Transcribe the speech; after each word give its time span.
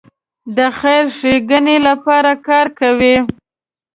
د 0.55 0.59
خیر 0.79 1.03
ښېګڼې 1.17 1.77
لپاره 1.87 2.31
کار 2.47 2.67
کوي. 2.79 3.15